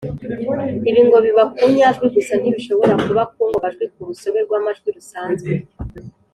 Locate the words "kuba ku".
3.05-3.39